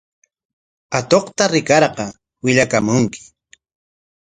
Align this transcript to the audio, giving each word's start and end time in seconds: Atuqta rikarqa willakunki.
Atuqta 0.97 1.43
rikarqa 1.53 2.05
willakunki. 2.43 3.21